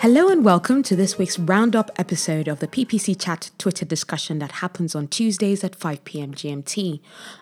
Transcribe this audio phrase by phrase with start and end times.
[0.00, 4.52] Hello and welcome to this week's roundup episode of the PPC Chat Twitter discussion that
[4.52, 6.32] happens on Tuesdays at 5 p.m.
[6.32, 7.00] GMT.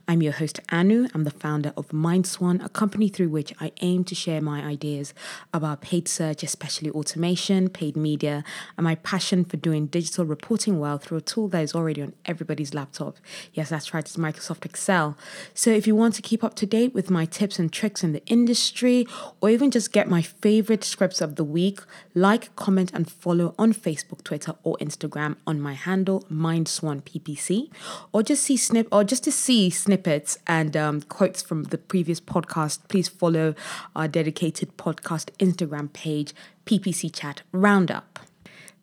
[0.09, 1.07] I'm your host, Anu.
[1.15, 5.15] I'm the founder of MindSwan, a company through which I aim to share my ideas
[5.55, 8.43] about paid search, especially automation, paid media,
[8.77, 12.13] and my passion for doing digital reporting well through a tool that is already on
[12.27, 13.19] everybody's laptop.
[13.55, 15.17] Yes, that's right, it's Microsoft Excel.
[15.55, 18.11] So if you want to keep up to date with my tips and tricks in
[18.11, 19.07] the industry,
[19.41, 21.79] or even just get my favorite scripts of the week,
[22.17, 27.71] like, comment, and follow on Facebook, Twitter, or Instagram on my handle MindSwanPPC,
[28.13, 32.21] or just see snip or just to see snippets and um, quotes from the previous
[32.21, 32.81] podcast.
[32.89, 33.55] Please follow
[33.95, 36.33] our dedicated podcast Instagram page,
[36.67, 38.19] PPC Chat Roundup.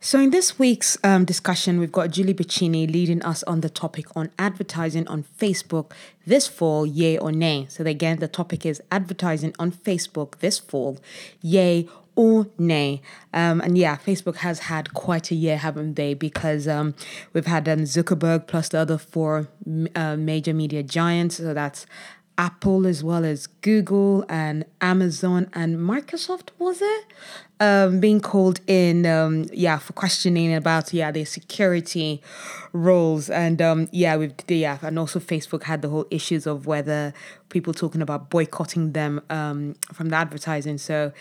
[0.06, 4.06] So, in this week's um, discussion, we've got Julie Bacchini leading us on the topic
[4.16, 5.94] on advertising on Facebook
[6.28, 7.66] this fall, yay or nay.
[7.70, 11.00] So, again, the topic is advertising on Facebook this fall,
[11.42, 13.02] yay or nay.
[13.34, 16.14] Um, and yeah, Facebook has had quite a year, haven't they?
[16.14, 16.96] Because um,
[17.34, 19.48] we've had um, Zuckerberg plus the other four
[19.96, 21.38] uh, major media giants.
[21.38, 21.86] So that's
[22.38, 27.06] Apple as well as Google and Amazon and Microsoft, was it?
[27.62, 32.22] Um, being called in, um, yeah, for questioning about yeah their security
[32.74, 37.14] roles and um, yeah, with yeah, and also Facebook had the whole issues of whether
[37.48, 40.78] people talking about boycotting them um, from the advertising.
[40.78, 41.14] So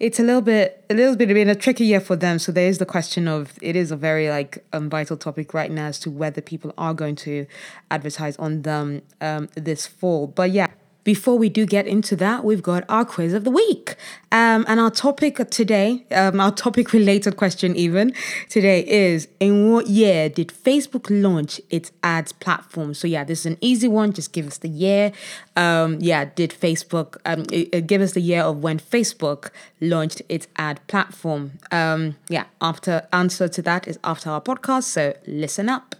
[0.00, 2.38] it's a little bit a little bit been a tricky year for them.
[2.38, 5.70] So there is the question of it is a very like um, vital topic right
[5.70, 7.46] now as to whether people are going to
[7.90, 10.26] advertise on them um, this fall.
[10.26, 10.68] But yeah.
[11.06, 13.94] Before we do get into that, we've got our quiz of the week.
[14.32, 18.12] Um, and our topic today, um, our topic related question even
[18.48, 22.92] today is In what year did Facebook launch its ads platform?
[22.92, 24.12] So, yeah, this is an easy one.
[24.12, 25.12] Just give us the year.
[25.54, 30.22] Um, yeah, did Facebook um, it, it give us the year of when Facebook launched
[30.28, 31.52] its ad platform?
[31.70, 34.82] Um, yeah, after answer to that is after our podcast.
[34.82, 35.94] So, listen up.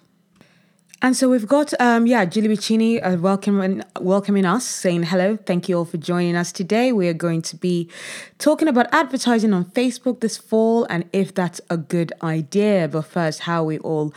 [1.03, 5.37] And so we've got, um, yeah, Julie Bacchini uh, welcoming, welcoming us, saying hello.
[5.37, 6.91] Thank you all for joining us today.
[6.91, 7.91] We are going to be
[8.39, 12.89] talking about advertising on Facebook this fall and if that's a good idea.
[12.89, 14.15] But first, how we all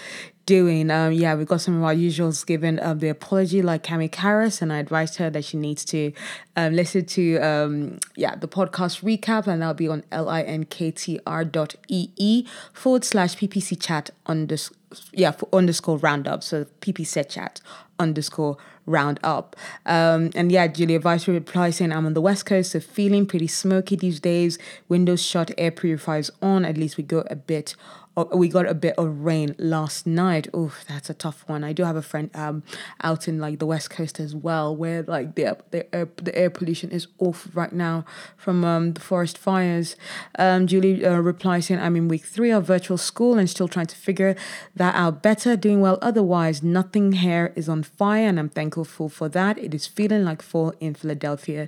[0.50, 0.90] doing.
[0.90, 4.64] Um, yeah, we've got some of our usuals given um, the apology, like Cami Karras,
[4.64, 6.12] and I advised her that she needs to
[6.56, 12.48] um, listen to um, yeah the podcast recap, and that'll be on linktr dot ee
[12.74, 14.76] forward slash ppc chat underscore
[15.14, 16.44] yeah for underscore roundup.
[16.44, 17.62] So ppc chat
[18.00, 19.56] underscore roundup.
[19.86, 23.46] Um, and yeah, Julia Vyse replies saying, I'm on the West Coast, so feeling pretty
[23.46, 24.58] smoky these days.
[24.88, 26.66] Windows shut, air purifiers on.
[26.66, 27.76] At least we got a bit
[28.26, 30.48] we got a bit of rain last night.
[30.54, 31.64] Oh, that's a tough one.
[31.64, 32.64] I do have a friend um
[33.02, 36.50] out in like the west coast as well, where like the the air, the air
[36.50, 38.06] pollution is off right now
[38.38, 39.96] from um the forest fires.
[40.38, 43.88] Um, Julie uh, replies saying, "I'm in week three of virtual school and still trying
[43.88, 44.36] to figure
[44.76, 45.56] that out better.
[45.56, 46.64] Doing well otherwise.
[46.64, 49.58] Nothing here is on fire, and I'm thankful for that.
[49.58, 51.68] It is feeling like fall in Philadelphia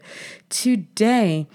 [0.50, 1.48] today."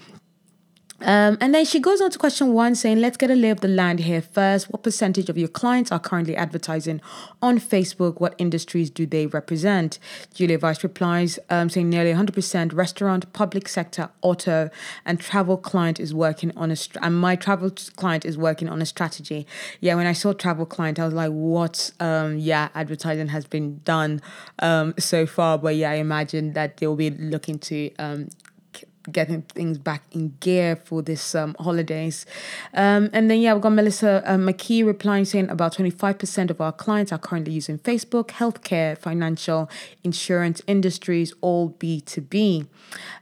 [1.01, 3.59] Um, and then she goes on to question one, saying, Let's get a lay of
[3.59, 4.71] the land here first.
[4.71, 7.01] What percentage of your clients are currently advertising
[7.41, 8.19] on Facebook?
[8.19, 9.99] What industries do they represent?
[10.33, 14.71] Julia Vyse replies, um, saying nearly 100% restaurant, public sector, auto,
[15.05, 18.81] and travel client is working on a, st- and my travel client is working on
[18.81, 19.45] a strategy.
[19.79, 23.81] Yeah, when I saw travel client, I was like, What, um, yeah, advertising has been
[23.83, 24.19] done
[24.59, 25.59] um, so far.
[25.59, 28.29] But yeah, I imagine that they'll be looking to um,
[29.11, 32.25] getting things back in gear for this um, holidays.
[32.73, 36.71] Um, and then, yeah, we've got Melissa uh, McKee replying saying about 25% of our
[36.71, 39.69] clients are currently using Facebook, healthcare, financial,
[40.03, 42.67] insurance industries, all B2B.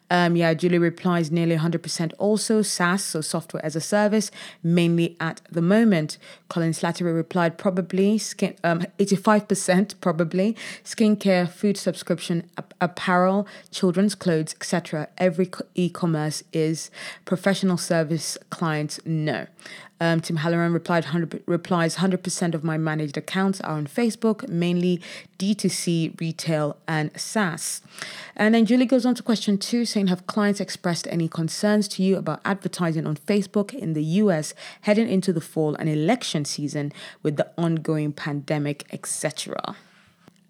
[0.09, 5.41] Um, yeah, Julie replies nearly 100% also SaaS, so software as a service, mainly at
[5.51, 6.17] the moment.
[6.49, 12.49] Colin Slattery replied probably skin, um, 85% probably skincare, food subscription,
[12.79, 15.07] apparel, children's clothes, etc.
[15.17, 16.91] Every e-commerce is
[17.25, 19.47] professional service clients no.
[19.99, 25.01] Um, Tim Halloran replied 100, replies 100% of my managed accounts are on Facebook, mainly
[25.39, 27.81] D2C, retail, and SaaS.
[28.35, 32.03] And then Julie goes on to question two, saying, Have clients expressed any concerns to
[32.03, 36.91] you about advertising on Facebook in the US heading into the fall and election season
[37.23, 39.75] with the ongoing pandemic, etc.?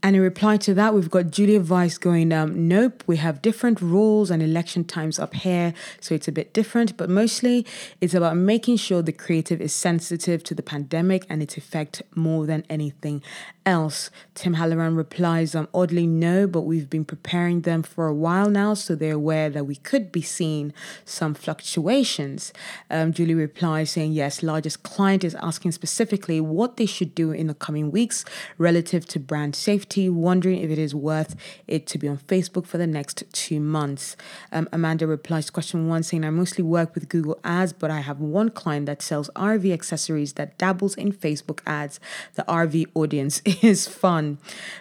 [0.04, 3.82] And in reply to that, we've got Julia Vyse going, um, nope, we have different
[3.82, 6.96] rules and election times up here, so it's a bit different.
[6.96, 7.66] But mostly,
[8.02, 12.46] it's about making sure the creative is sensitive to the pandemic and its effect more
[12.46, 13.24] than anything
[13.66, 14.12] else.
[14.36, 18.76] Tim Halloran replies, um, oddly, no, but we've been preparing them for a while now,
[18.76, 20.72] so they're aware that we could be seeing
[21.04, 22.54] some fluctuations.
[22.92, 27.48] Um, Julie replies, saying, yes, largest client is asking specifically what they should do in
[27.48, 28.24] the coming weeks
[28.60, 31.36] relative to brand safety wondering if it is worth
[31.68, 34.16] it to be on Facebook for the next two months.
[34.52, 38.02] Um, Amanda replies to question one saying, I mostly work with Google Ads, but I
[38.02, 42.00] have one client that sells RV accessories that dabbles in Facebook ads.
[42.36, 44.38] The RV audience is fun.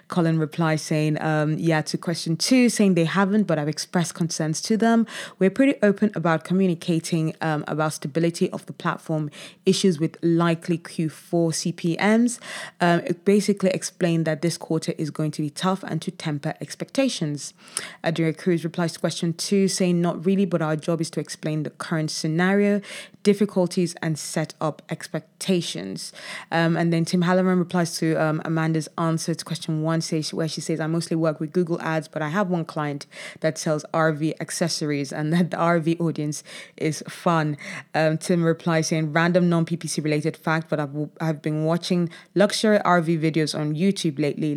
[0.09, 4.61] Colin replies saying, um, Yeah, to question two, saying they haven't, but I've expressed concerns
[4.63, 5.07] to them.
[5.39, 9.31] We're pretty open about communicating um, about stability of the platform,
[9.67, 12.39] issues with likely Q4 CPMs.
[12.81, 16.55] Um, it basically explained that this quarter is going to be tough and to temper
[16.61, 17.55] expectations.
[18.03, 21.63] Adria Cruz replies to question two, saying, Not really, but our job is to explain
[21.63, 22.81] the current scenario,
[23.23, 26.13] difficulties, and set up expectations.
[26.51, 30.01] Um, and then Tim Halloran replies to um, Amanda's answer to question one,
[30.33, 33.07] where she says, I mostly work with Google Ads, but I have one client
[33.41, 36.43] that sells RV accessories, and that the RV audience
[36.77, 37.57] is fun.
[37.95, 42.79] Um, Tim replies saying, Random non PPC related fact, but I've, I've been watching luxury
[42.79, 44.55] RV videos on YouTube lately,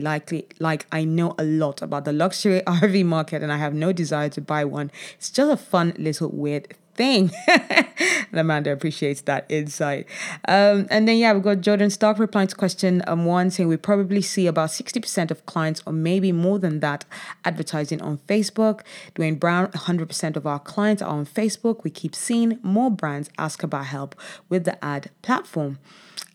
[0.59, 4.29] like I know a lot about the luxury RV market and I have no desire
[4.29, 4.91] to buy one.
[5.15, 7.31] It's just a fun little weird thing.
[7.47, 10.07] and Amanda appreciates that insight.
[10.47, 13.77] Um, and then, yeah, we've got Jordan Stark replying to question um, one saying we
[13.77, 17.05] probably see about 60% of clients, or maybe more than that,
[17.45, 18.81] advertising on Facebook.
[19.15, 21.83] Duane Brown, 100% of our clients are on Facebook.
[21.83, 24.15] We keep seeing more brands ask about help
[24.49, 25.79] with the ad platform.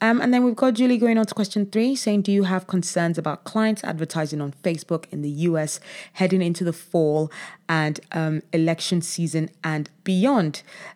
[0.03, 2.67] Um, and then we've got Julie going on to question three, saying, Do you have
[2.67, 5.79] concerns about clients advertising on Facebook in the US
[6.15, 7.31] heading into the fall
[7.69, 10.52] and um, election season and beyond?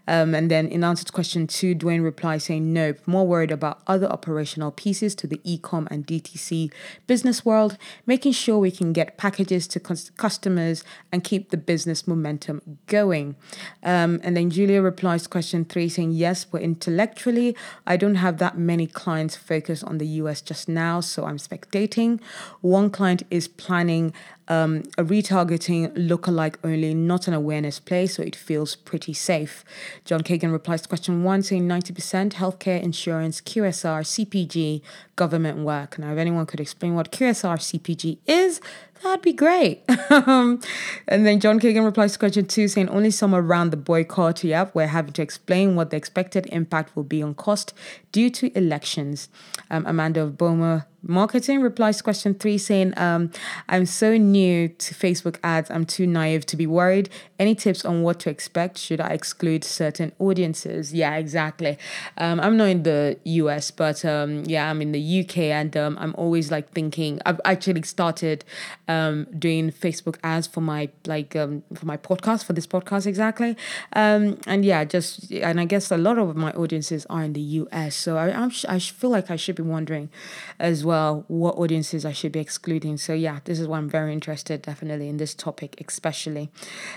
[0.09, 3.81] Um, and then in answer to question two, Duane replies saying, Nope, more worried about
[3.87, 6.73] other operational pieces to the ecom and DTC
[7.07, 7.77] business world,
[8.07, 13.37] making sure we can get packages to customers and keep the business momentum going.
[13.83, 17.57] Um, and then Julia replies to question three, saying, Yes, but intellectually,
[17.87, 22.21] I don't have that many clients focused on the US just now, so I'm spectating.
[22.61, 24.13] One client is planning
[24.49, 29.65] um, a retargeting lookalike only, not an awareness play, so it feels pretty safe.
[30.05, 34.83] John Kagan replies to question one, saying 90% healthcare, insurance, QSR, CPG,
[35.17, 35.99] government work.
[35.99, 38.61] Now, if anyone could explain what QSR, CPG is,
[39.03, 39.83] that'd be great.
[39.89, 40.61] and
[41.09, 44.43] then John Kagan replies to question two, saying only some around the boycott.
[44.43, 47.75] Yep, we're having to explain what the expected impact will be on cost
[48.13, 49.29] due to elections.
[49.71, 53.31] Um, Amanda of Boma Marketing replies to question three, saying, um,
[53.69, 57.11] I'm so new to Facebook ads, I'm too naive to be worried.
[57.39, 58.77] Any tips on what to expect?
[58.77, 60.93] Should I exclude certain audiences?
[60.93, 61.79] Yeah, exactly.
[62.19, 65.97] Um, I'm not in the US, but um, yeah, I'm in the UK, and um,
[66.01, 68.45] I'm always like thinking, I've actually started
[68.89, 73.57] um, doing Facebook ads for my like um, for my podcast, for this podcast exactly.
[73.93, 77.95] and yeah, just, and I guess a lot of my audiences are in the US,
[77.95, 80.11] so I, I'm, I feel like I should be wondering
[80.59, 82.97] as well well what audiences I should be excluding.
[82.97, 86.49] So yeah, this is why I'm very interested definitely in this topic, especially.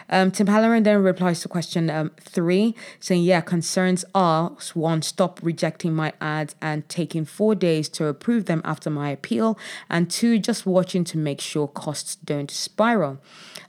[0.10, 5.40] Um, Tim Halloran then replies to question um, three, saying, yeah, concerns are one, stop
[5.44, 9.58] rejecting my ads and taking four days to approve them after my appeal,
[9.90, 13.20] and two, just watching to make sure costs don't spiral.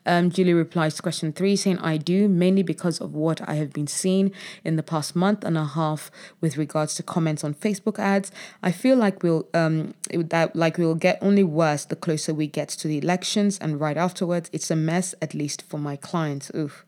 [0.07, 3.73] Um, Julie replies to question three, saying, I do, mainly because of what I have
[3.73, 4.33] been seeing
[4.65, 6.11] in the past month and a half
[6.41, 8.33] with regards to comments on Facebook ads.
[8.63, 12.69] I feel like we'll um, that like we'll get only worse the closer we get
[12.71, 16.51] to the elections, and right afterwards, it's a mess, at least for my clients.
[16.55, 16.85] Oof.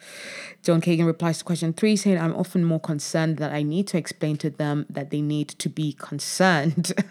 [0.63, 3.99] John Kagan replies to question three, saying, I'm often more concerned that I need to
[3.99, 6.93] explain to them that they need to be concerned.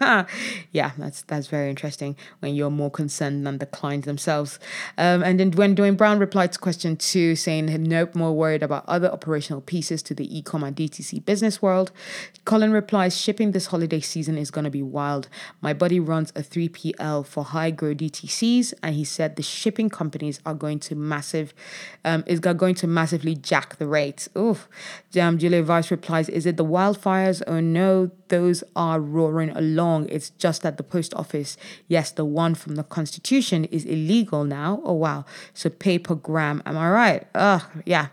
[0.72, 4.58] yeah, that's that's very interesting when you're more concerned than the clients themselves.
[4.96, 8.84] Um, and then when Duane Brown replied to question two, saying, Nope, more worried about
[8.88, 11.92] other operational pieces to the e com and DTC business world.
[12.46, 15.28] Colin replies, Shipping this holiday season is going to be wild.
[15.60, 20.40] My buddy runs a 3PL for high grow DTCs, and he said the shipping companies
[20.46, 21.52] are going to massive,
[22.06, 24.30] um, is going to massively jack the rates.
[24.34, 24.70] Oof.
[25.20, 27.42] Um, Julia Vyse replies, Is it the wildfires?
[27.46, 30.08] Oh no, those are roaring along.
[30.08, 34.80] It's just that the post office, yes, the one from the Constitution is illegal now.
[34.84, 35.26] Oh, wow.
[35.52, 36.62] So pay per gram.
[36.64, 37.26] Am I right?
[37.34, 38.06] Ugh, yeah.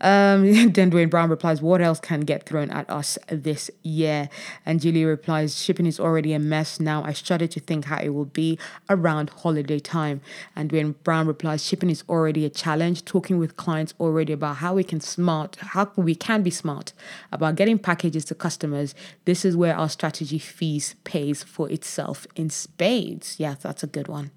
[0.00, 4.30] Um, then Duane Brown replies, What else can get thrown at us this year?
[4.64, 7.04] And Julie replies, Shipping is already a mess now.
[7.04, 8.58] I shudder to think how it will be
[8.88, 10.22] around holiday time.
[10.56, 13.04] And Duane Brown replies, Shipping is already a challenge.
[13.04, 16.94] Talking with clients already about how we can smart, how we can be smart
[17.30, 18.94] about getting packages to customers.
[19.26, 23.38] This is where our strategy fees pays for itself in spades.
[23.38, 24.30] Yeah, that's a good one.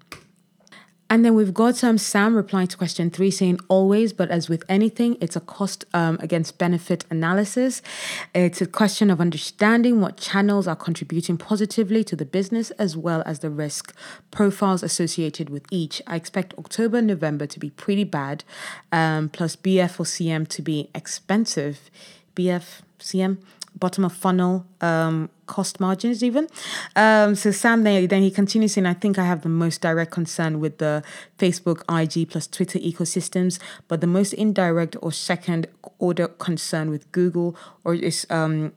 [1.12, 4.64] And then we've got um, Sam replying to question three saying, always, but as with
[4.66, 7.82] anything, it's a cost um, against benefit analysis.
[8.34, 13.22] It's a question of understanding what channels are contributing positively to the business as well
[13.26, 13.94] as the risk
[14.30, 16.00] profiles associated with each.
[16.06, 18.42] I expect October, November to be pretty bad,
[18.90, 21.90] um, plus BF or CM to be expensive.
[22.34, 23.36] BF, CM,
[23.82, 26.46] bottom of funnel um, cost margins even.
[26.94, 30.12] Um, so Sam then, then he continues saying, I think I have the most direct
[30.12, 31.02] concern with the
[31.36, 33.58] Facebook, IG plus Twitter ecosystems,
[33.88, 35.66] but the most indirect or second
[35.98, 38.72] order concern with Google or is um,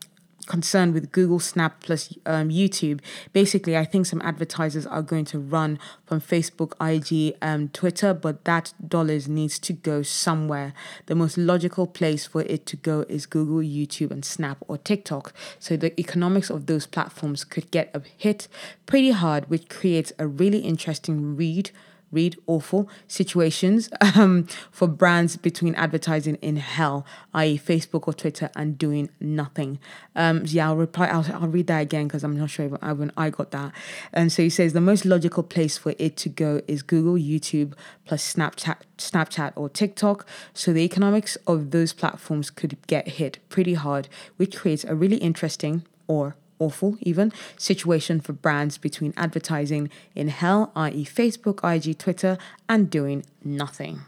[0.46, 3.00] concerned with Google Snap plus um, YouTube.
[3.32, 8.44] Basically, I think some advertisers are going to run from Facebook, IG, um, Twitter, but
[8.44, 10.72] that dollars needs to go somewhere.
[11.06, 15.32] The most logical place for it to go is Google, YouTube, and Snap or TikTok.
[15.58, 18.48] So the economics of those platforms could get a hit
[18.86, 21.70] pretty hard, which creates a really interesting read
[22.12, 28.78] read awful situations um, for brands between advertising in hell, i.e., Facebook or Twitter, and
[28.78, 29.78] doing nothing.
[30.14, 31.06] Um, yeah, I'll reply.
[31.06, 33.72] I'll, I'll read that again because I'm not sure when I, got that.
[34.12, 37.74] And so he says the most logical place for it to go is Google, YouTube,
[38.04, 40.26] plus Snapchat, Snapchat or TikTok.
[40.54, 45.16] So the economics of those platforms could get hit pretty hard, which creates a really
[45.16, 52.38] interesting or awful even situation for brands between advertising in hell, i.e., Facebook, IG, Twitter,
[52.68, 54.00] and doing nothing.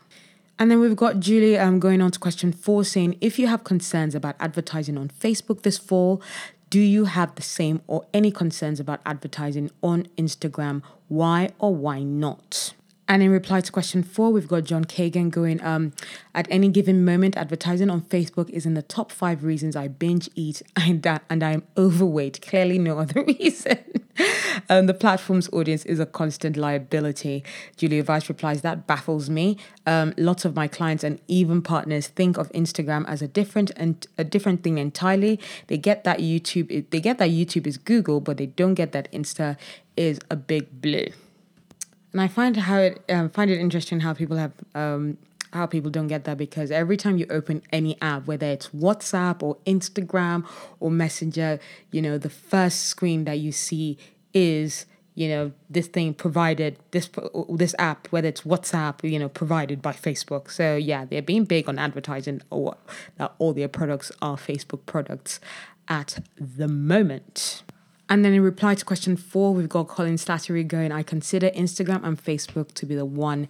[0.58, 3.62] And then we've got Julie um, going on to question four saying, if you have
[3.62, 6.20] concerns about advertising on Facebook this fall,
[6.70, 10.82] do you have the same or any concerns about advertising on Instagram?
[11.06, 12.74] Why or why not?
[13.10, 15.94] And in reply to question four, we've got John Kagan going, um,
[16.34, 20.28] at any given moment, advertising on Facebook is in the top five reasons I binge
[20.34, 22.42] eat and, that, and I'm overweight.
[22.42, 23.78] Clearly, no other reason.
[24.68, 27.44] um, the platform's audience is a constant liability.
[27.78, 29.56] Julia Vyse replies, that baffles me.
[29.86, 34.06] Um, lots of my clients and even partners think of Instagram as a different and
[34.18, 35.40] a different thing entirely.
[35.68, 39.10] They get that YouTube, they get that YouTube is Google, but they don't get that
[39.12, 39.56] Insta
[39.96, 41.08] is a big blue
[42.12, 45.18] and I find how it um, find it interesting how people have um,
[45.52, 49.42] how people don't get that because every time you open any app, whether it's WhatsApp
[49.42, 50.46] or Instagram
[50.80, 51.58] or Messenger,
[51.90, 53.98] you know the first screen that you see
[54.34, 57.10] is you know this thing provided this
[57.50, 60.50] this app whether it's whatsapp you know provided by facebook.
[60.50, 62.76] So yeah they're being big on advertising or
[63.16, 65.40] that all their products are facebook products
[65.88, 67.62] at the moment
[68.08, 72.04] and then in reply to question four, we've got Colin Slattery going, I consider Instagram
[72.04, 73.48] and Facebook to be the one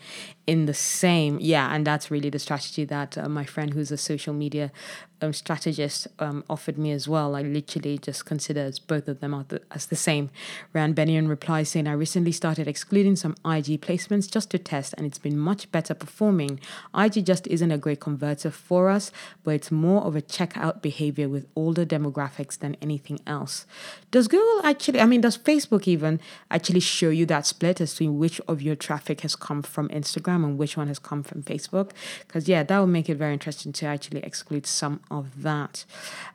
[0.49, 1.39] in the same.
[1.43, 4.73] Yeah, and that's really the strategy that uh, my friend who's a social media
[5.21, 7.37] um, strategist um, offered me as well.
[7.37, 10.31] I literally just consider both of them the, as the same.
[10.73, 15.07] Ryan Bennion replies saying, I recently started excluding some IG placements just to test, and
[15.07, 16.61] it's been much better performing.
[16.97, 19.13] IG just isn't a great converter for us,
[19.45, 23.67] but it's more of a checkout behavior with older demographics than anything else.
[24.11, 28.11] Does Google actually, I mean, does Facebook even actually show you that split as to
[28.11, 31.91] which of your traffic has come from Instagram and which one has come from Facebook?
[32.27, 35.85] Because, yeah, that would make it very interesting to actually exclude some of that.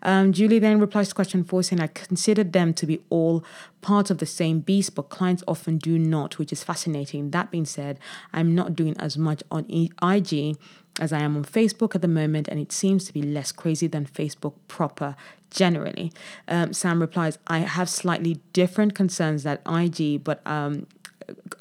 [0.01, 3.43] Um, Julie then replies to question four saying, I consider them to be all
[3.81, 7.31] part of the same beast, but clients often do not, which is fascinating.
[7.31, 7.99] That being said,
[8.31, 10.57] I'm not doing as much on IG
[10.99, 13.87] as I am on Facebook at the moment, and it seems to be less crazy
[13.87, 15.15] than Facebook proper
[15.49, 16.11] generally.
[16.47, 20.87] Um, Sam replies, I have slightly different concerns that IG, but um,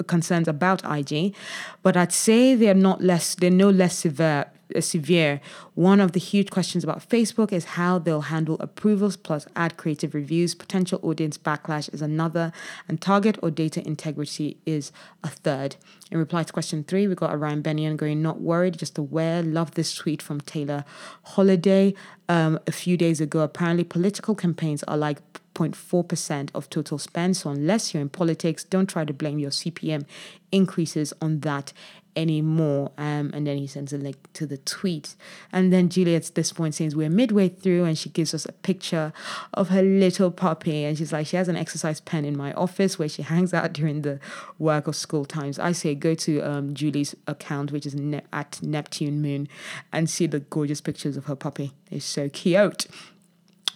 [0.07, 1.35] concerns about IG,
[1.81, 4.45] but I'd say they're not less, they're no less severe
[4.81, 5.41] severe.
[5.75, 10.13] One of the huge questions about Facebook is how they'll handle approvals plus add creative
[10.13, 10.55] reviews.
[10.55, 12.51] Potential audience backlash is another,
[12.87, 14.91] and target or data integrity is
[15.23, 15.75] a third.
[16.11, 19.41] In reply to question three, we got Ryan Bennion going, not worried, just aware.
[19.41, 20.85] Love this tweet from Taylor
[21.23, 21.93] Holiday
[22.29, 23.39] um, a few days ago.
[23.41, 25.19] Apparently, political campaigns are like
[25.53, 27.37] 5.4% of total spend.
[27.37, 30.05] So, unless you're in politics, don't try to blame your CPM
[30.51, 31.73] increases on that
[32.15, 32.91] anymore.
[32.97, 35.15] Um, and then he sends a link to the tweet.
[35.51, 38.51] And then Julie at this point says, We're midway through, and she gives us a
[38.51, 39.13] picture
[39.53, 40.83] of her little puppy.
[40.85, 43.73] And she's like, She has an exercise pen in my office where she hangs out
[43.73, 44.19] during the
[44.59, 45.59] work or school times.
[45.59, 49.47] I say, Go to um, Julie's account, which is ne- at Neptune Moon,
[49.91, 51.73] and see the gorgeous pictures of her puppy.
[51.89, 52.87] It's so cute.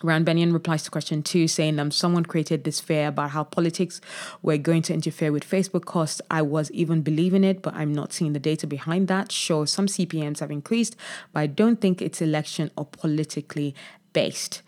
[0.04, 4.00] Ryan Benyon replies to question two, saying, um, Someone created this fear about how politics
[4.44, 6.22] were going to interfere with Facebook costs.
[6.30, 9.32] I was even believing it, but I'm not seeing the data behind that.
[9.32, 10.96] Sure, some CPMs have increased,
[11.34, 13.74] but I don't think it's election or politically
[14.14, 14.62] based.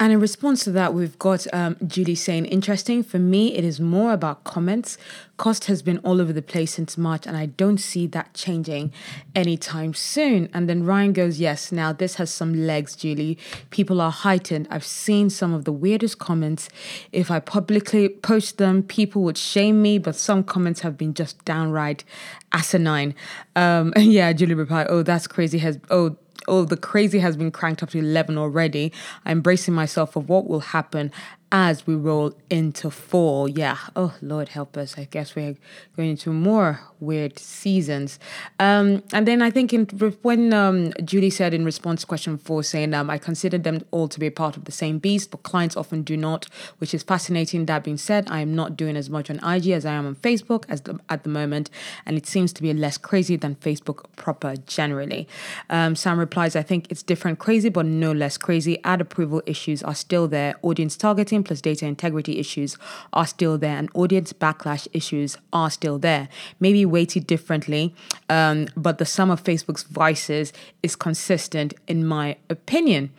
[0.00, 3.02] And in response to that, we've got um, Julie saying, interesting.
[3.02, 4.96] For me, it is more about comments.
[5.36, 8.94] Cost has been all over the place since March, and I don't see that changing
[9.34, 10.48] anytime soon.
[10.54, 13.36] And then Ryan goes, yes, now this has some legs, Julie.
[13.68, 14.68] People are heightened.
[14.70, 16.70] I've seen some of the weirdest comments.
[17.12, 21.44] If I publicly post them, people would shame me, but some comments have been just
[21.44, 22.04] downright
[22.52, 23.14] asinine.
[23.54, 25.58] Um, yeah, Julie replied, oh, that's crazy.
[25.58, 26.16] Has, oh,
[26.48, 28.92] oh, the crazy has been cranked up to 11 already.
[29.24, 31.12] I'm bracing myself for what will happen
[31.52, 33.48] as we roll into fall.
[33.48, 33.76] Yeah.
[33.96, 34.96] Oh, Lord help us.
[34.96, 35.56] I guess we're
[35.96, 38.18] going into more weird seasons.
[38.58, 39.86] Um, and then I think in,
[40.22, 44.06] when um, Julie said in response to question four, saying, um, I consider them all
[44.08, 46.46] to be part of the same beast, but clients often do not,
[46.78, 47.66] which is fascinating.
[47.66, 50.14] That being said, I am not doing as much on IG as I am on
[50.16, 51.70] Facebook as the, at the moment,
[52.06, 55.26] and it seems to be less crazy than Facebook proper generally.
[55.68, 58.78] Um, Sam replies, I think it's different crazy, but no less crazy.
[58.84, 60.54] Ad approval issues are still there.
[60.62, 62.76] Audience targeting plus data integrity issues
[63.12, 66.28] are still there, and audience backlash issues are still there.
[66.58, 67.94] Maybe weighted differently,
[68.28, 73.10] um, but the sum of Facebook's vices is consistent, in my opinion.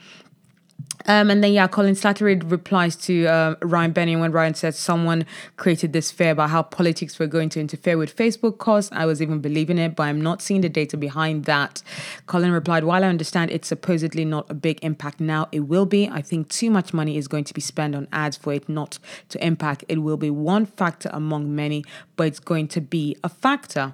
[1.05, 5.25] Um, and then, yeah, Colin Slattery replies to uh, Ryan Benyon when Ryan said someone
[5.57, 8.91] created this fear about how politics were going to interfere with Facebook costs.
[8.93, 11.81] I was even believing it, but I'm not seeing the data behind that.
[12.27, 16.07] Colin replied, While I understand it's supposedly not a big impact now, it will be.
[16.07, 18.99] I think too much money is going to be spent on ads for it not
[19.29, 19.83] to impact.
[19.87, 21.83] It will be one factor among many,
[22.15, 23.93] but it's going to be a factor.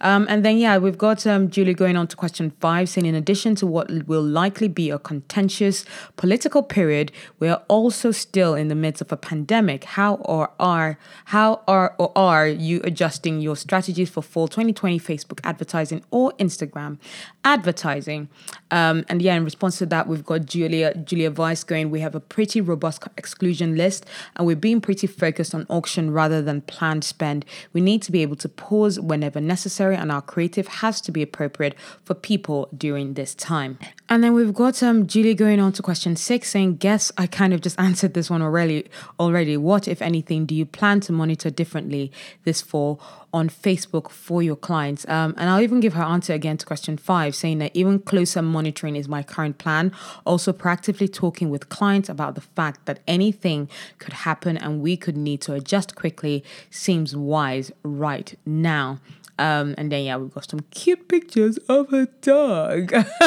[0.00, 3.14] Um, and then, yeah, we've got um, Julie going on to question five, saying, in
[3.14, 5.84] addition to what will likely be a contentious
[6.16, 9.84] political period, we are also still in the midst of a pandemic.
[9.84, 15.40] How or are how are or are you adjusting your strategies for fall 2020 Facebook
[15.44, 16.98] advertising or Instagram
[17.44, 18.28] advertising?
[18.70, 21.90] Um, and yeah, in response to that, we've got Julia Julia Vyse going.
[21.90, 24.06] We have a pretty robust exclusion list,
[24.36, 27.44] and we're being pretty focused on auction rather than planned spend.
[27.72, 31.22] We need to be able to pause whenever necessary, and our creative has to be
[31.22, 33.78] appropriate for people during this time.
[34.08, 37.52] And then we've got um, Julie going on to question six, saying, "Guess I kind
[37.52, 38.86] of just answered this one already.
[39.18, 42.12] Already, what, if anything, do you plan to monitor differently
[42.44, 43.00] this fall
[43.32, 46.96] on Facebook for your clients?" Um, and I'll even give her answer again to question
[46.96, 49.92] five, saying that even closer monitoring is my current plan.
[50.24, 55.16] Also, proactively talking with clients about the fact that anything could happen and we could
[55.16, 58.98] need to adjust quickly seems wise right now.
[59.38, 62.92] Um, and then yeah, we've got some cute pictures of her dog.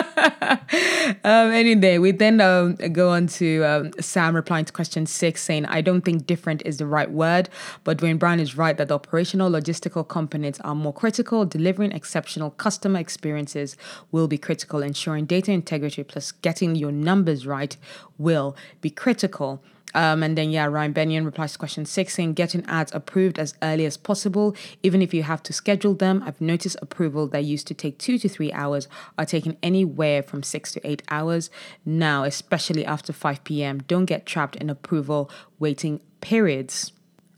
[1.23, 5.65] um, anyway, we then um, go on to um, Sam replying to question six, saying,
[5.65, 7.49] "I don't think different is the right word,
[7.83, 11.43] but Duane Brown is right that the operational logistical components are more critical.
[11.43, 13.75] Delivering exceptional customer experiences
[14.11, 14.83] will be critical.
[14.83, 17.75] Ensuring data integrity plus getting your numbers right
[18.17, 19.61] will be critical."
[19.95, 23.55] Um, and then, yeah, Ryan Benyon replies to question six saying, getting ads approved as
[23.63, 26.21] early as possible, even if you have to schedule them.
[26.25, 30.43] I've noticed approval that used to take two to three hours are taking anywhere from
[30.43, 31.49] six to eight hours
[31.85, 33.79] now, especially after 5 p.m.
[33.87, 36.91] Don't get trapped in approval waiting periods.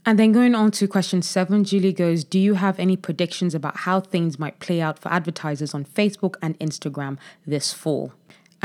[0.03, 3.77] And then going on to question seven, Julie goes, Do you have any predictions about
[3.79, 8.13] how things might play out for advertisers on Facebook and Instagram this fall?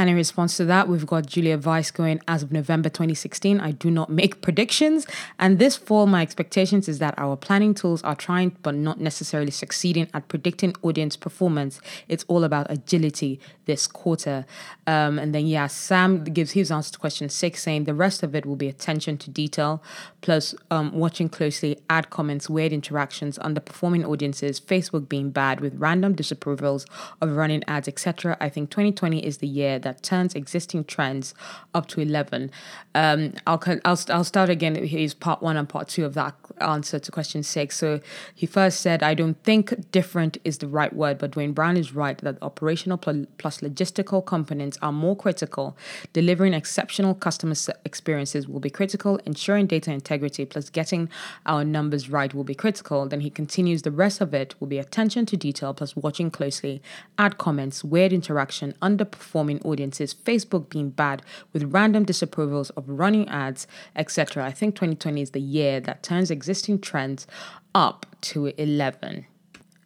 [0.03, 3.61] And in response to that, we've got Julia Vyse going as of November 2016.
[3.61, 5.07] I do not make predictions.
[5.39, 9.53] And this fall, my expectations is that our planning tools are trying but not necessarily
[9.53, 11.81] succeeding at predicting audience performance.
[12.09, 14.45] It's all about agility this quarter.
[14.89, 18.35] Um, and then, yeah, Sam gives his answer to question six, saying the rest of
[18.35, 19.85] it will be attention to detail,
[20.21, 26.17] plus um, watching closely ad comments, weird interactions, underperforming audiences, Facebook being bad with random
[26.17, 26.87] disapprovals
[27.21, 28.37] of running ads, etc.
[28.41, 31.35] I think 2020 is the year that turns existing trends
[31.75, 32.51] up to 11.
[32.95, 34.75] Um, I'll, I'll, I'll start again.
[34.75, 37.77] Here's part one and part two of that answer to question six.
[37.79, 38.01] So
[38.35, 41.95] he first said, I don't think different is the right word, but Duane Brown is
[41.95, 45.77] right that operational plus logistical components are more critical.
[46.13, 49.19] Delivering exceptional customer experiences will be critical.
[49.27, 51.09] Ensuring data integrity plus getting
[51.47, 53.07] our numbers right will be critical.
[53.07, 56.83] Then he continues, the rest of it will be attention to detail plus watching closely,
[57.19, 63.67] add comments, weird interaction, underperforming audiences, Facebook being bad with random disapprovals of running ads,
[63.97, 64.45] etc.
[64.45, 67.27] I think 2020 is the year that turns existing trends
[67.75, 69.27] up to 11.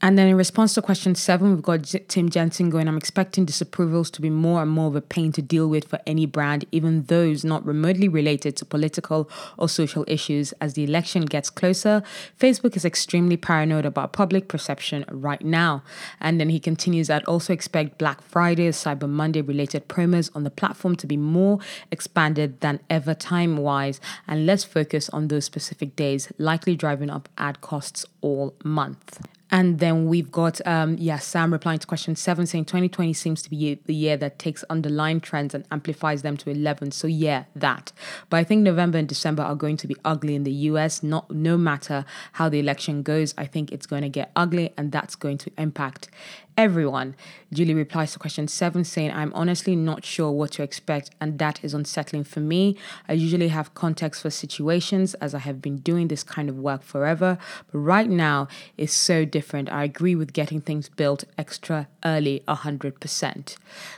[0.02, 4.10] And then in response to question seven, we've got Tim Jensen going, I'm expecting disapprovals
[4.12, 7.04] to be more and more of a pain to deal with for any brand, even
[7.04, 10.52] those not remotely related to political or social issues.
[10.60, 12.02] As the election gets closer,
[12.38, 15.82] Facebook is extremely paranoid about public perception right now.
[16.20, 20.50] And then he continues, I'd also expect Black Friday, Cyber Monday related promos on the
[20.50, 21.58] platform to be more
[21.90, 27.30] expanded than ever time wise and let's focus on those specific days, likely driving up
[27.38, 29.20] ad costs all month.
[29.50, 33.50] And then we've got, um, yeah, Sam replying to question seven, saying 2020 seems to
[33.50, 36.90] be the year that takes underlying trends and amplifies them to 11.
[36.90, 37.92] So, yeah, that.
[38.28, 41.02] But I think November and December are going to be ugly in the US.
[41.02, 44.90] Not No matter how the election goes, I think it's going to get ugly, and
[44.90, 46.08] that's going to impact
[46.56, 47.14] everyone.
[47.52, 51.62] Julie replies to question seven, saying, I'm honestly not sure what to expect, and that
[51.62, 52.76] is unsettling for me.
[53.08, 56.82] I usually have context for situations as I have been doing this kind of work
[56.82, 57.38] forever,
[57.70, 59.70] but right now it's so different.
[59.70, 63.56] I agree with getting things built extra early, 100%.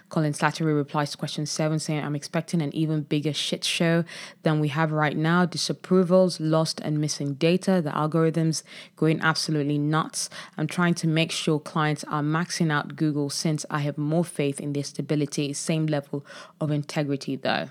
[0.08, 4.04] Colin Slattery replies to question seven, saying, I'm expecting an even bigger shit show
[4.42, 5.46] than we have right now.
[5.46, 8.62] Disapprovals, lost and missing data, the algorithms
[8.96, 10.28] going absolutely nuts.
[10.56, 14.60] I'm trying to make sure clients are maxing out Google since I have more faith
[14.60, 16.24] in their stability, same level
[16.60, 17.68] of integrity though.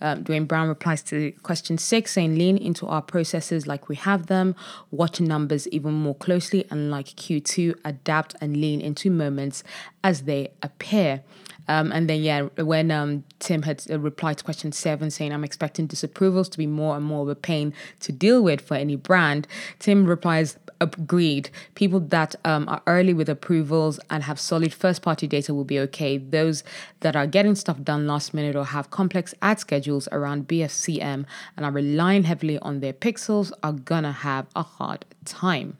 [0.00, 4.26] Um, Duane Brown replies to question six, saying, lean into our processes like we have
[4.26, 4.54] them,
[4.92, 9.64] watch numbers even more closely, and like Q2, adapt and lean into moments
[10.04, 11.22] as they appear.
[11.66, 15.44] Um, and then, yeah, when um, Tim had uh, replied to question seven, saying, I'm
[15.44, 18.94] expecting disapprovals to be more and more of a pain to deal with for any
[18.94, 19.48] brand,
[19.80, 21.50] Tim replies, agreed.
[21.74, 25.78] People that um, are early with approvals and have solid first party data will be
[25.80, 26.18] okay.
[26.18, 26.64] Those
[27.00, 31.24] that are getting stuff done last minute or have complex ad schedules around BFCM
[31.56, 35.76] and are relying heavily on their pixels are gonna have a hard time.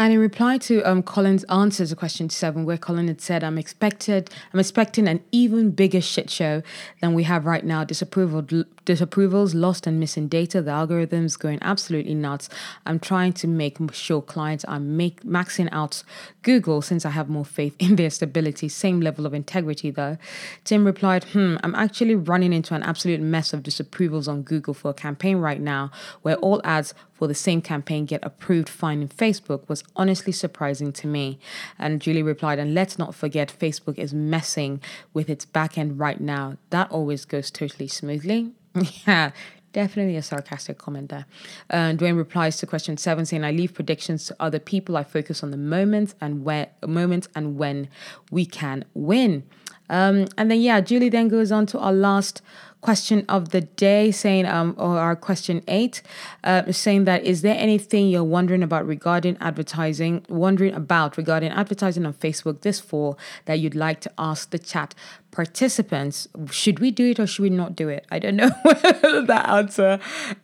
[0.00, 3.58] And in reply to um, Colin's answer to question seven, where Colin had said, "I'm
[3.58, 6.62] expected, I'm expecting an even bigger shit show
[7.00, 7.82] than we have right now.
[7.82, 8.42] Disapproval,
[8.88, 12.48] disapprovals, lost and missing data, the algorithms going absolutely nuts.
[12.86, 16.02] I'm trying to make sure clients are make, maxing out
[16.42, 18.68] Google since I have more faith in their stability.
[18.68, 20.16] Same level of integrity though."
[20.64, 24.90] Tim replied, "Hmm, I'm actually running into an absolute mess of disapprovals on Google for
[24.90, 25.90] a campaign right now,
[26.22, 30.92] where all ads for the same campaign get approved fine in Facebook was honestly surprising
[30.92, 31.38] to me.
[31.78, 34.80] And Julie replied, and let's not forget, Facebook is messing
[35.12, 36.56] with its back end right now.
[36.70, 38.52] That always goes totally smoothly.
[39.06, 39.30] yeah.
[39.72, 41.26] Definitely a sarcastic comment there.
[41.68, 44.96] Uh, Duane replies to question seven, saying, "I leave predictions to other people.
[44.96, 47.88] I focus on the moment and where moment and when
[48.30, 49.44] we can win."
[49.90, 52.42] Um, and then yeah, Julie then goes on to our last
[52.80, 56.02] question of the day, saying, um, or our question eight,
[56.44, 62.06] uh, saying that is there anything you're wondering about regarding advertising, wondering about regarding advertising
[62.06, 64.94] on Facebook this fall that you'd like to ask the chat
[65.30, 66.28] participants?
[66.50, 68.06] Should we do it or should we not do it?
[68.10, 69.98] I don't know that answer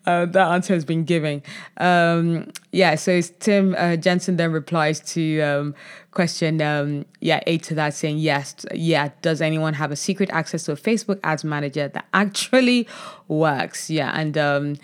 [0.06, 1.42] uh, that answer has been given.
[1.76, 5.74] Um, yeah so tim uh, jensen then replies to um,
[6.10, 10.64] question um, yeah eight to that saying yes yeah does anyone have a secret access
[10.64, 12.86] to a facebook ads manager that actually
[13.28, 14.76] works yeah and um,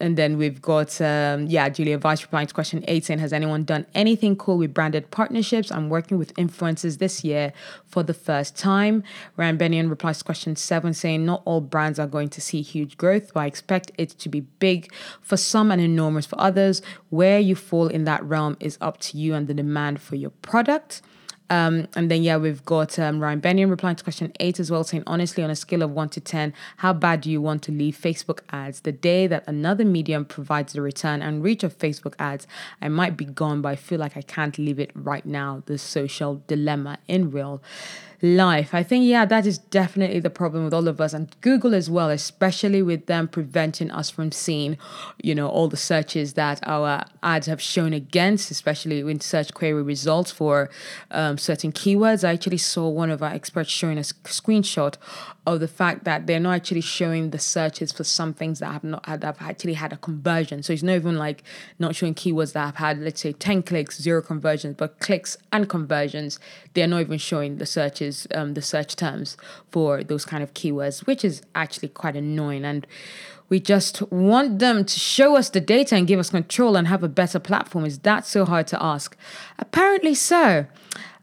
[0.00, 3.64] and then we've got, um, yeah, Julia Vyse replying to question eight saying, Has anyone
[3.64, 5.70] done anything cool with branded partnerships?
[5.70, 7.52] I'm working with influencers this year
[7.86, 9.04] for the first time.
[9.36, 12.96] Ryan Bennion replies to question seven saying, Not all brands are going to see huge
[12.96, 16.82] growth, but I expect it to be big for some and enormous for others.
[17.10, 20.30] Where you fall in that realm is up to you and the demand for your
[20.30, 21.00] product.
[21.52, 24.84] Um, and then, yeah, we've got um, Ryan Bennion replying to question eight as well,
[24.84, 27.72] saying, honestly, on a scale of one to 10, how bad do you want to
[27.72, 28.80] leave Facebook ads?
[28.80, 32.46] The day that another medium provides the return and reach of Facebook ads,
[32.80, 35.62] I might be gone, but I feel like I can't leave it right now.
[35.66, 37.62] The social dilemma in real
[38.22, 38.72] life.
[38.72, 41.90] I think, yeah, that is definitely the problem with all of us and Google as
[41.90, 44.78] well, especially with them preventing us from seeing,
[45.20, 49.82] you know, all the searches that our ads have shown against, especially in search query
[49.82, 50.70] results for
[51.10, 52.26] um, certain keywords.
[52.26, 54.96] I actually saw one of our experts showing a screenshot
[55.44, 58.84] of the fact that they're not actually showing the searches for some things that have
[58.84, 60.62] not had have actually had a conversion.
[60.62, 61.42] So it's not even like
[61.80, 65.68] not showing keywords that have had, let's say, 10 clicks, zero conversions, but clicks and
[65.68, 66.38] conversions.
[66.74, 69.36] They're not even showing the searches, um, the search terms
[69.70, 72.64] for those kind of keywords, which is actually quite annoying.
[72.64, 72.86] And
[73.48, 77.02] we just want them to show us the data and give us control and have
[77.02, 77.84] a better platform.
[77.84, 79.16] Is that so hard to ask?
[79.58, 80.66] Apparently so.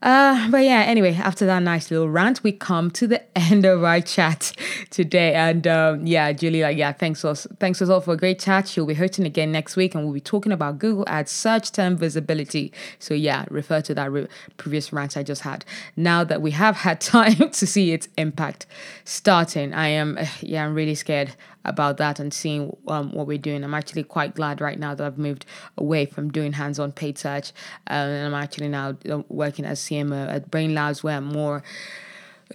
[0.01, 3.83] Uh, but yeah, anyway, after that nice little rant, we come to the end of
[3.83, 4.53] our chat
[4.89, 5.33] today.
[5.33, 8.67] And um, yeah, Julie, like, yeah, thanks us, thanks us all for a great chat.
[8.67, 11.97] She'll be hosting again next week, and we'll be talking about Google Ads search term
[11.97, 12.71] visibility.
[12.99, 15.65] So yeah, refer to that re- previous rant I just had.
[15.95, 18.65] Now that we have had time to see its impact
[19.03, 21.35] starting, I am, yeah, I'm really scared
[21.65, 23.63] about that and seeing um, what we're doing.
[23.63, 25.45] I'm actually quite glad right now that I've moved
[25.78, 27.52] away from doing hands-on paid search,
[27.88, 31.63] um, and I'm actually now uh, working as CMO at Brainlabs, where I'm more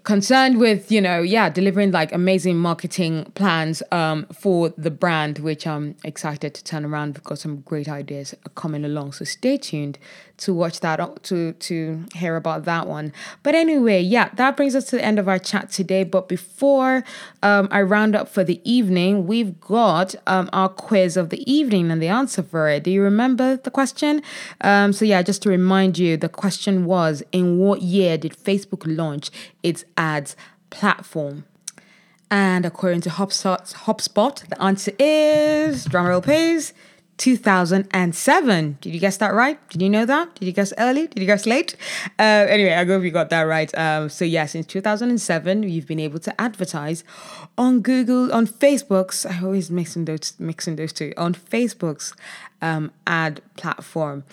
[0.03, 5.67] concerned with you know yeah delivering like amazing marketing plans um, for the brand which
[5.67, 7.15] i'm excited to turn around.
[7.15, 9.99] We've got some great ideas coming along so stay tuned
[10.39, 13.13] to watch that uh, to to hear about that one.
[13.45, 16.03] But anyway yeah that brings us to the end of our chat today.
[16.03, 17.05] But before
[17.43, 21.93] um, i round up for the evening we've got um, our quiz of the evening
[21.93, 22.83] and the answer for it.
[22.83, 24.23] Do you remember the question?
[24.61, 28.83] Um, so yeah just to remind you the question was in what year did facebook
[28.85, 29.31] launch
[29.65, 30.37] its ads
[30.71, 31.45] platform
[32.31, 36.73] and according to HubSpot, HubSpot the answer is drumroll please
[37.19, 38.79] 2007.
[38.81, 39.69] Did you guess that right?
[39.69, 40.35] Did you know that?
[40.35, 41.07] Did you guess early?
[41.07, 41.77] Did you guess late?
[42.19, 43.73] Uh, anyway, I hope you got that right.
[43.79, 47.05] Um, so, yeah, since 2007, you've been able to advertise
[47.57, 52.15] on Google, on Facebook's, I always mixing those, mixing those two, on Facebook's
[52.65, 54.25] um, ad platform.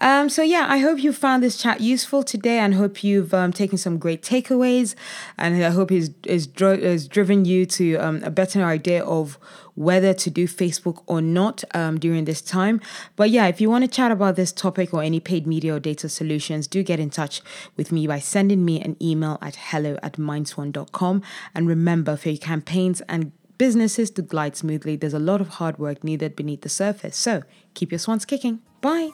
[0.00, 3.50] Um, so, yeah, I hope you found this chat useful today and hope you've um,
[3.50, 4.94] taken some great takeaways.
[5.38, 9.38] And I hope it's, it's, dro- it's driven you to um, a better idea of
[9.74, 12.80] whether to do Facebook or not um, during this time.
[13.16, 15.80] But yeah, if you want to chat about this topic or any paid media or
[15.80, 17.40] data solutions, do get in touch
[17.76, 21.22] with me by sending me an email at hello at mindswan.com.
[21.54, 25.78] And remember, for your campaigns and businesses to glide smoothly, there's a lot of hard
[25.78, 27.16] work needed beneath the surface.
[27.16, 27.42] So
[27.74, 28.60] keep your swans kicking.
[28.80, 29.10] Bye.